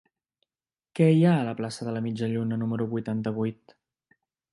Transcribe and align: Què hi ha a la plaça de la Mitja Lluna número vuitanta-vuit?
Què 0.99 1.09
hi 1.15 1.19
ha 1.25 1.33
a 1.41 1.43
la 1.49 1.53
plaça 1.59 1.85
de 1.87 1.93
la 1.97 2.01
Mitja 2.05 2.31
Lluna 2.31 2.59
número 2.63 2.87
vuitanta-vuit? 2.95 3.77